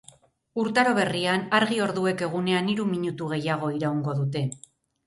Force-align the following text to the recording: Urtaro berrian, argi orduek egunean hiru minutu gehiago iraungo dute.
Urtaro 0.61 0.93
berrian, 0.99 1.45
argi 1.59 1.79
orduek 1.89 2.25
egunean 2.29 2.73
hiru 2.75 2.89
minutu 2.95 3.33
gehiago 3.37 3.73
iraungo 3.79 4.21
dute. 4.25 4.49